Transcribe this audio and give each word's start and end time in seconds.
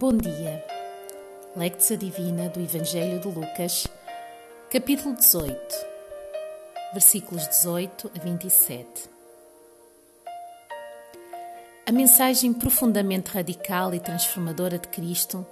Bom 0.00 0.16
dia. 0.16 0.64
Lectio 1.54 1.94
Divina 1.94 2.48
do 2.48 2.58
Evangelho 2.58 3.20
de 3.20 3.28
Lucas, 3.28 3.86
capítulo 4.70 5.14
18, 5.14 5.54
versículos 6.94 7.46
18 7.46 8.10
a 8.16 8.18
27. 8.18 9.10
A 11.84 11.92
mensagem 11.92 12.50
profundamente 12.54 13.30
radical 13.30 13.92
e 13.92 14.00
transformadora 14.00 14.78
de 14.78 14.88
Cristo 14.88 15.46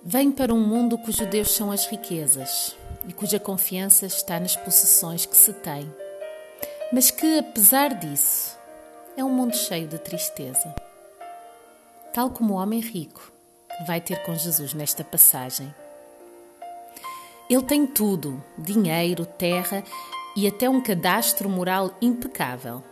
vem 0.00 0.30
para 0.30 0.54
um 0.54 0.64
mundo 0.64 0.96
cujo 0.96 1.26
Deus 1.26 1.50
são 1.50 1.72
as 1.72 1.84
riquezas 1.86 2.76
e 3.08 3.12
cuja 3.12 3.40
confiança 3.40 4.06
está 4.06 4.38
nas 4.38 4.54
possessões 4.54 5.26
que 5.26 5.36
se 5.36 5.54
tem, 5.54 5.92
mas 6.92 7.10
que, 7.10 7.40
apesar 7.40 7.98
disso, 7.98 8.56
é 9.16 9.24
um 9.24 9.30
mundo 9.30 9.56
cheio 9.56 9.88
de 9.88 9.98
tristeza. 9.98 10.72
Tal 12.14 12.30
como 12.30 12.54
o 12.54 12.56
homem 12.58 12.78
rico 12.78 13.31
vai 13.86 14.00
ter 14.00 14.22
com 14.22 14.34
Jesus 14.34 14.74
nesta 14.74 15.02
passagem. 15.02 15.74
Ele 17.48 17.62
tem 17.62 17.86
tudo: 17.86 18.42
dinheiro, 18.56 19.26
terra 19.26 19.82
e 20.36 20.46
até 20.46 20.68
um 20.68 20.80
cadastro 20.80 21.48
moral 21.48 21.90
impecável. 22.00 22.82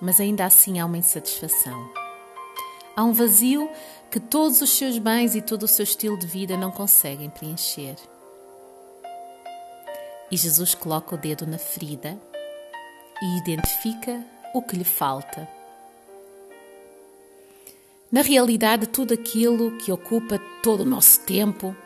Mas 0.00 0.20
ainda 0.20 0.44
assim 0.44 0.78
há 0.78 0.86
uma 0.86 0.98
insatisfação. 0.98 1.90
Há 2.96 3.04
um 3.04 3.12
vazio 3.12 3.68
que 4.10 4.18
todos 4.18 4.62
os 4.62 4.70
seus 4.70 4.98
bens 4.98 5.34
e 5.34 5.42
todo 5.42 5.64
o 5.64 5.68
seu 5.68 5.82
estilo 5.82 6.18
de 6.18 6.26
vida 6.26 6.56
não 6.56 6.70
conseguem 6.70 7.28
preencher. 7.28 7.96
E 10.30 10.36
Jesus 10.36 10.74
coloca 10.74 11.14
o 11.14 11.18
dedo 11.18 11.46
na 11.46 11.58
ferida 11.58 12.18
e 13.20 13.38
identifica 13.38 14.22
o 14.54 14.62
que 14.62 14.76
lhe 14.76 14.84
falta 14.84 15.57
na 18.10 18.22
realidade, 18.22 18.86
tudo 18.86 19.12
aquilo 19.12 19.76
que 19.78 19.92
ocupa 19.92 20.40
todo 20.62 20.80
o 20.80 20.86
nosso 20.86 21.20
tempo 21.20 21.76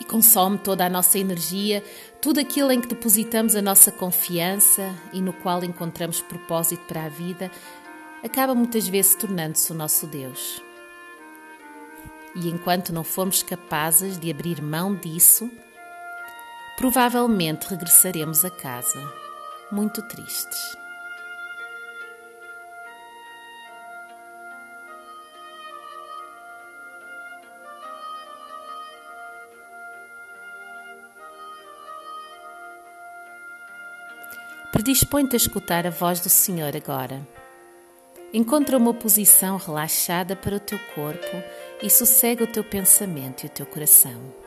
e 0.00 0.04
consome 0.04 0.58
toda 0.58 0.84
a 0.84 0.90
nossa 0.90 1.18
energia, 1.18 1.84
tudo 2.20 2.40
aquilo 2.40 2.72
em 2.72 2.80
que 2.80 2.88
depositamos 2.88 3.54
a 3.54 3.62
nossa 3.62 3.92
confiança 3.92 4.92
e 5.12 5.20
no 5.20 5.32
qual 5.32 5.62
encontramos 5.62 6.20
propósito 6.20 6.84
para 6.86 7.04
a 7.04 7.08
vida, 7.08 7.48
acaba 8.24 8.54
muitas 8.54 8.88
vezes 8.88 9.14
tornando-se 9.14 9.70
o 9.70 9.74
nosso 9.74 10.06
Deus. 10.08 10.60
E 12.34 12.48
enquanto 12.48 12.92
não 12.92 13.04
formos 13.04 13.42
capazes 13.44 14.18
de 14.18 14.30
abrir 14.30 14.60
mão 14.60 14.96
disso, 14.96 15.48
provavelmente 16.76 17.68
regressaremos 17.68 18.44
a 18.44 18.50
casa 18.50 19.00
muito 19.70 20.02
tristes. 20.08 20.81
Predispõe-te 34.72 35.34
a 35.34 35.36
escutar 35.36 35.86
a 35.86 35.90
voz 35.90 36.18
do 36.20 36.30
Senhor 36.30 36.74
agora. 36.74 37.20
Encontra 38.32 38.78
uma 38.78 38.94
posição 38.94 39.58
relaxada 39.58 40.34
para 40.34 40.56
o 40.56 40.60
teu 40.60 40.78
corpo 40.94 41.42
e 41.82 41.90
sossega 41.90 42.44
o 42.44 42.46
teu 42.46 42.64
pensamento 42.64 43.44
e 43.44 43.48
o 43.48 43.50
teu 43.50 43.66
coração. 43.66 44.41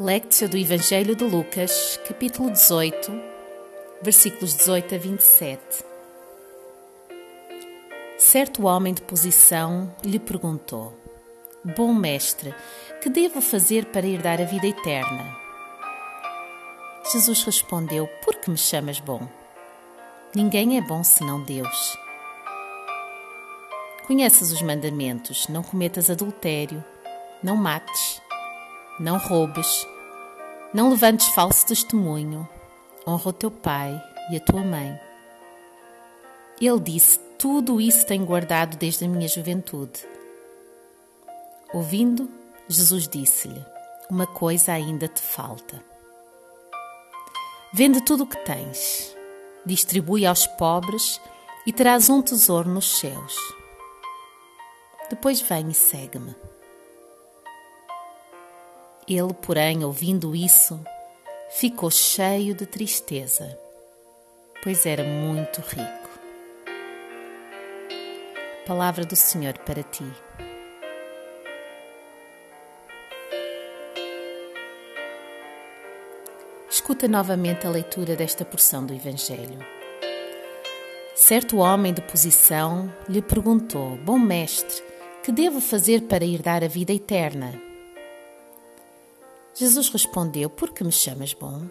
Lectio 0.00 0.48
do 0.48 0.56
Evangelho 0.56 1.14
de 1.14 1.22
Lucas, 1.22 2.00
capítulo 2.08 2.50
18, 2.50 3.12
versículos 4.02 4.52
18 4.56 4.92
a 4.92 4.98
27. 4.98 5.84
Certo 8.18 8.66
homem 8.66 8.92
de 8.92 9.00
posição 9.02 9.94
lhe 10.02 10.18
perguntou: 10.18 10.98
Bom 11.76 11.94
mestre, 11.94 12.52
que 13.00 13.08
devo 13.08 13.40
fazer 13.40 13.84
para 13.84 14.04
herdar 14.04 14.40
a 14.40 14.44
vida 14.44 14.66
eterna? 14.66 15.32
Jesus 17.12 17.44
respondeu: 17.44 18.08
Por 18.24 18.34
que 18.40 18.50
me 18.50 18.58
chamas 18.58 18.98
bom? 18.98 19.28
Ninguém 20.34 20.76
é 20.76 20.80
bom 20.80 21.04
senão 21.04 21.40
Deus. 21.40 21.96
Conheces 24.08 24.50
os 24.50 24.60
mandamentos: 24.60 25.46
não 25.46 25.62
cometas 25.62 26.10
adultério, 26.10 26.84
não 27.40 27.54
mates 27.54 28.23
não 28.98 29.18
roubes, 29.18 29.86
não 30.72 30.90
levantes 30.90 31.26
falso 31.28 31.66
testemunho, 31.66 32.48
honra 33.06 33.30
o 33.30 33.32
teu 33.32 33.50
pai 33.50 34.00
e 34.30 34.36
a 34.36 34.40
tua 34.40 34.62
mãe. 34.62 34.98
Ele 36.60 36.80
disse: 36.80 37.18
Tudo 37.38 37.80
isso 37.80 38.06
tenho 38.06 38.24
guardado 38.24 38.76
desde 38.76 39.04
a 39.04 39.08
minha 39.08 39.28
juventude. 39.28 40.06
Ouvindo, 41.72 42.30
Jesus 42.68 43.08
disse-lhe: 43.08 43.64
Uma 44.08 44.26
coisa 44.26 44.72
ainda 44.72 45.08
te 45.08 45.20
falta. 45.20 45.82
Vende 47.72 48.00
tudo 48.00 48.22
o 48.22 48.26
que 48.26 48.38
tens, 48.38 49.16
distribui 49.66 50.24
aos 50.24 50.46
pobres 50.46 51.20
e 51.66 51.72
terás 51.72 52.08
um 52.08 52.22
tesouro 52.22 52.68
nos 52.68 53.00
céus. 53.00 53.36
Depois 55.10 55.40
vem 55.40 55.70
e 55.70 55.74
segue-me. 55.74 56.34
Ele, 59.06 59.34
porém, 59.34 59.84
ouvindo 59.84 60.34
isso, 60.34 60.80
ficou 61.50 61.90
cheio 61.90 62.54
de 62.54 62.64
tristeza, 62.64 63.58
pois 64.62 64.86
era 64.86 65.04
muito 65.04 65.60
rico. 65.60 66.08
Palavra 68.66 69.04
do 69.04 69.14
Senhor 69.14 69.58
para 69.58 69.82
ti. 69.82 70.10
Escuta 76.70 77.06
novamente 77.06 77.66
a 77.66 77.70
leitura 77.70 78.16
desta 78.16 78.44
porção 78.44 78.86
do 78.86 78.94
Evangelho. 78.94 79.58
Certo 81.14 81.58
homem 81.58 81.92
de 81.92 82.00
posição 82.00 82.92
lhe 83.06 83.20
perguntou: 83.20 83.96
Bom 83.98 84.18
mestre, 84.18 84.82
que 85.22 85.30
devo 85.30 85.60
fazer 85.60 86.02
para 86.02 86.24
herdar 86.24 86.64
a 86.64 86.68
vida 86.68 86.92
eterna? 86.92 87.63
Jesus 89.54 89.88
respondeu: 89.88 90.50
Por 90.50 90.70
que 90.70 90.82
me 90.82 90.90
chamas 90.90 91.32
bom? 91.32 91.62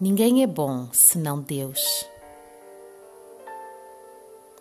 Ninguém 0.00 0.42
é 0.42 0.46
bom 0.46 0.88
senão 0.92 1.40
Deus. 1.40 2.04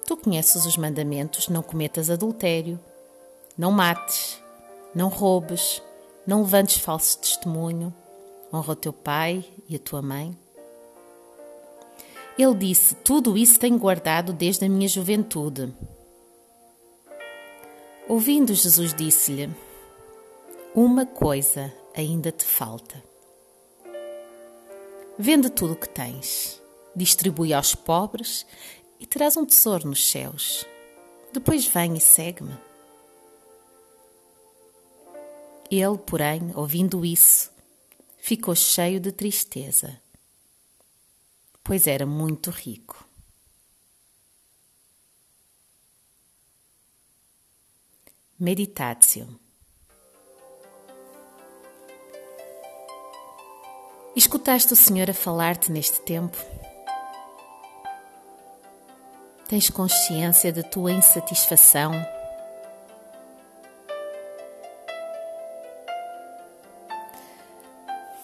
Tu 0.05 0.15
conheces 0.17 0.65
os 0.65 0.77
mandamentos: 0.77 1.49
não 1.49 1.63
cometas 1.63 2.11
adultério, 2.11 2.79
não 3.57 3.71
mates, 3.71 4.39
não 4.93 5.09
roubes, 5.09 5.81
não 6.27 6.41
levantes 6.41 6.77
falso 6.77 7.17
testemunho, 7.17 7.91
honra 8.53 8.73
o 8.73 8.75
teu 8.75 8.93
pai 8.93 9.43
e 9.67 9.75
a 9.75 9.79
tua 9.79 10.01
mãe. 10.01 10.37
Ele 12.37 12.53
disse: 12.53 12.93
Tudo 12.95 13.35
isso 13.35 13.59
tenho 13.59 13.79
guardado 13.79 14.31
desde 14.31 14.65
a 14.65 14.69
minha 14.69 14.87
juventude. 14.87 15.73
Ouvindo, 18.07 18.53
Jesus 18.53 18.93
disse-lhe: 18.93 19.49
uma 20.75 21.05
coisa 21.05 21.71
ainda 21.95 22.31
te 22.31 22.43
falta. 22.43 23.03
Vende 25.19 25.49
tudo 25.51 25.73
o 25.73 25.75
que 25.75 25.87
tens, 25.87 26.59
distribui 26.95 27.53
aos 27.53 27.75
pobres 27.75 28.45
e 28.99 29.05
terás 29.05 29.37
um 29.37 29.45
tesouro 29.45 29.87
nos 29.87 30.09
céus. 30.09 30.65
Depois 31.31 31.67
vem 31.67 31.95
e 31.95 32.01
segue-me. 32.01 32.57
Ele, 35.69 35.97
porém, 35.97 36.51
ouvindo 36.55 37.05
isso, 37.05 37.51
ficou 38.17 38.55
cheio 38.55 38.99
de 38.99 39.11
tristeza, 39.11 39.99
pois 41.63 41.85
era 41.85 42.05
muito 42.05 42.49
rico. 42.49 43.07
Meditatio 48.39 49.42
Escutaste 54.15 54.73
o 54.73 54.75
Senhor 54.75 55.09
a 55.09 55.13
falar-te 55.13 55.71
neste 55.71 55.99
tempo? 56.01 56.37
Tens 59.49 59.71
consciência 59.71 60.53
da 60.53 60.61
tua 60.61 60.91
insatisfação? 60.91 61.91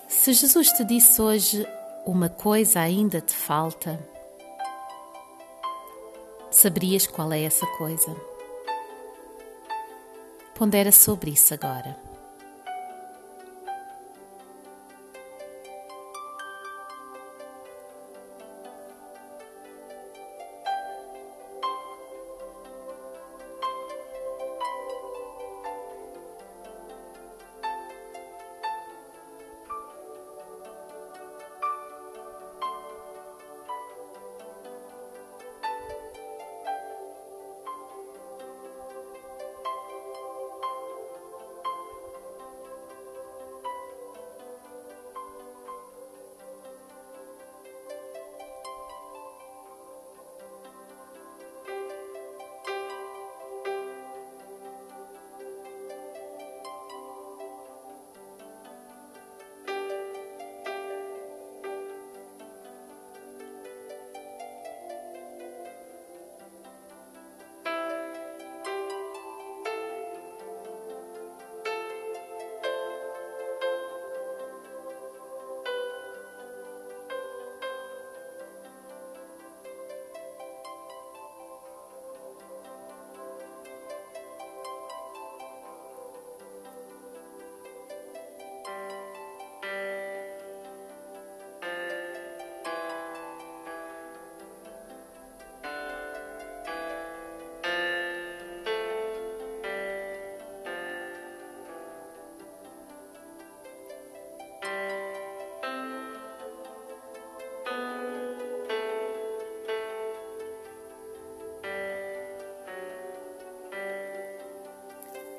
Se 0.07 0.31
Jesus 0.33 0.71
te 0.73 0.83
disse 0.83 1.19
hoje 1.19 1.67
uma 2.05 2.29
coisa 2.29 2.81
ainda 2.81 3.19
te 3.19 3.33
falta, 3.33 3.99
saberias 6.51 7.07
qual 7.07 7.33
é 7.33 7.41
essa 7.41 7.65
coisa? 7.77 8.15
Pondera 10.53 10.91
sobre 10.91 11.31
isso 11.31 11.51
agora. 11.51 12.08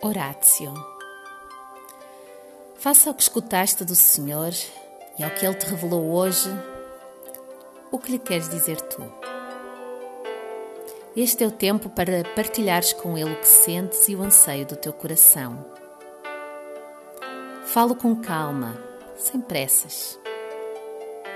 Horácio. 0.03 0.73
Faça 2.77 3.11
o 3.11 3.15
que 3.15 3.23
escutaste 3.23 3.85
do 3.85 3.95
Senhor 3.95 4.51
e 5.19 5.23
ao 5.23 5.31
que 5.31 5.45
Ele 5.45 5.55
te 5.55 5.67
revelou 5.67 6.13
hoje, 6.13 6.49
o 7.93 7.99
que 7.99 8.13
lhe 8.13 8.19
queres 8.19 8.49
dizer 8.49 8.81
tu. 8.81 9.05
Este 11.15 11.45
é 11.45 11.47
o 11.47 11.51
tempo 11.51 11.91
para 11.91 12.25
partilhares 12.35 12.95
com 12.95 13.19
Ele 13.19 13.31
o 13.31 13.41
que 13.41 13.47
sentes 13.47 14.09
e 14.09 14.17
o 14.17 14.23
anseio 14.23 14.65
do 14.65 14.75
teu 14.75 14.95
coração. 14.95 15.67
Falo 17.67 17.95
com 17.95 18.17
calma, 18.17 18.83
sem 19.19 19.39
pressas. 19.39 20.19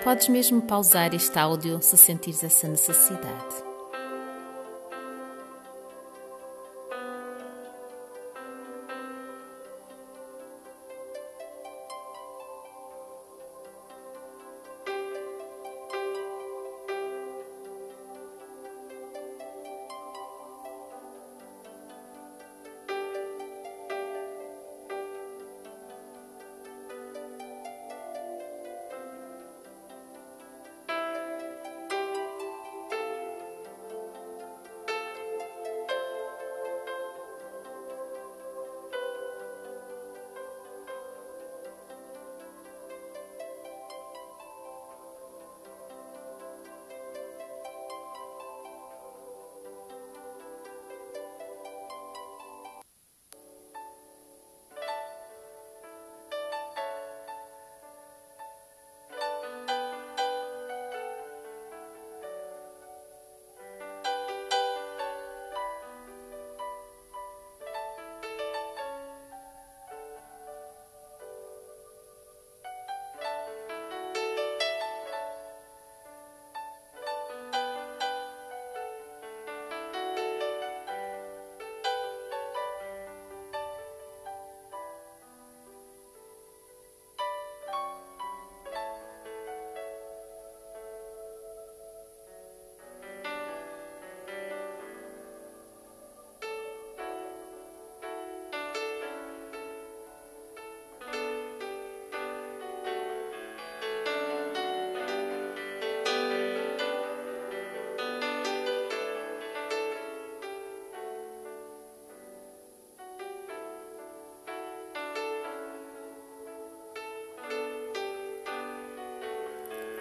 Podes 0.02 0.28
mesmo 0.28 0.62
pausar 0.62 1.12
este 1.12 1.38
áudio 1.38 1.82
se 1.82 1.98
sentires 1.98 2.42
essa 2.42 2.66
necessidade. 2.66 3.63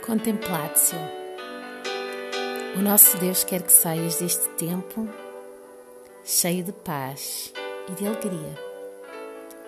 Contemplatio. 0.06 1.00
O 2.76 2.82
nosso 2.82 3.18
Deus 3.20 3.46
quer 3.46 3.62
que 3.62 3.72
saias 3.72 4.18
deste 4.18 4.50
tempo 4.50 5.08
cheio 6.26 6.62
de 6.62 6.74
paz 6.74 7.54
e 7.88 7.94
de 7.94 8.06
alegria. 8.06 8.54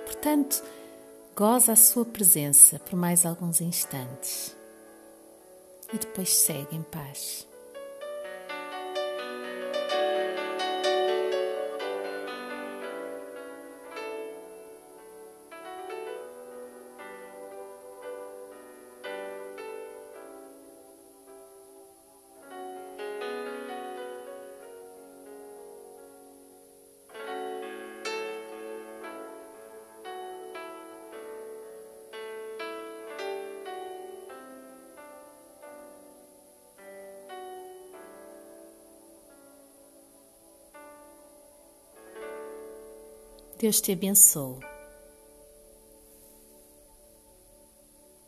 Portanto, 0.04 0.62
goza 1.34 1.72
a 1.72 1.78
sua 1.78 2.04
presença 2.04 2.78
por 2.80 3.00
mais 3.00 3.26
alguns 3.26 3.62
instantes 3.62 4.54
e 5.94 5.98
depois 5.98 6.36
segue 6.36 6.76
em 6.76 6.84
paz. 6.84 7.48
Deus 43.66 43.82
te 43.82 43.94
abençoe. 43.94 44.75